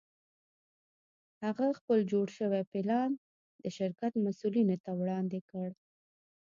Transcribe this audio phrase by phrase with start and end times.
[1.43, 3.11] هغه خپل جوړ شوی پلان
[3.63, 5.69] د شرکت مسوولینو ته وړاندې کړ